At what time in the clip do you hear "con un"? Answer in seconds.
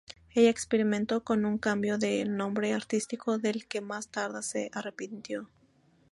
1.23-1.59